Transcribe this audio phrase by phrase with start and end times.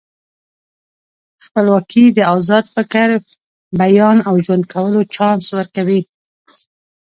[1.45, 3.09] خپلواکي د ازاد فکر،
[3.79, 6.01] بیان او ژوند کولو چانس ورکوي.